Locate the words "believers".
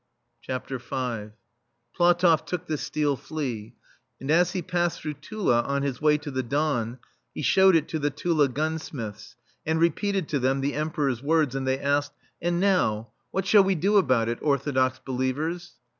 14.97-15.73